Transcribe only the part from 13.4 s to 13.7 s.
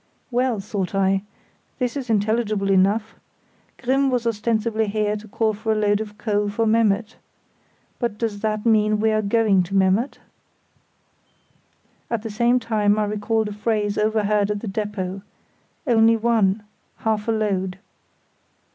a